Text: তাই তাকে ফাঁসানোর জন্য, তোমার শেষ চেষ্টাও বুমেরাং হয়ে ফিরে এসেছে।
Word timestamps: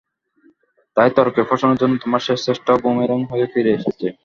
তাই 0.97 1.09
তাকে 1.15 1.41
ফাঁসানোর 1.49 1.79
জন্য, 1.81 1.93
তোমার 2.03 2.21
শেষ 2.27 2.39
চেষ্টাও 2.45 2.81
বুমেরাং 2.83 3.19
হয়ে 3.31 3.45
ফিরে 3.53 3.71
এসেছে। 3.73 4.07